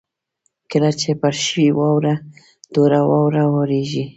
[0.71, 2.13] کله چې پر شوې واوره
[2.73, 4.03] نوره واوره ورېږي